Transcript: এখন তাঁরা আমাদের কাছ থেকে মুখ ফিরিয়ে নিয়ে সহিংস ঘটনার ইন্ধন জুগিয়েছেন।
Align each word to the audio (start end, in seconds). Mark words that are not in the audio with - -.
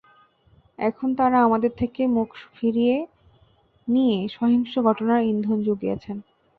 এখন 0.79 1.09
তাঁরা 1.15 1.37
আমাদের 1.41 1.71
কাছ 1.71 1.79
থেকে 1.81 2.01
মুখ 2.15 2.29
ফিরিয়ে 2.55 2.95
নিয়ে 3.87 4.17
সহিংস 4.35 4.73
ঘটনার 4.87 5.21
ইন্ধন 5.31 5.57
জুগিয়েছেন। 5.63 6.17